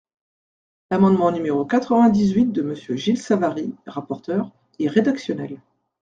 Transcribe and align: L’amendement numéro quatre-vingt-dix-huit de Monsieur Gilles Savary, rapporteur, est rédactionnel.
L’amendement 0.89 1.31
numéro 1.31 1.63
quatre-vingt-dix-huit 1.63 2.45
de 2.47 2.63
Monsieur 2.63 2.95
Gilles 2.95 3.19
Savary, 3.19 3.75
rapporteur, 3.85 4.51
est 4.79 4.87
rédactionnel. 4.87 5.61